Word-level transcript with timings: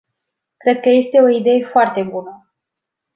Cred 0.57 0.79
că 0.79 0.89
este 0.89 1.17
o 1.21 1.27
idee 1.29 1.65
foarte 1.65 2.03
bună. 2.03 2.53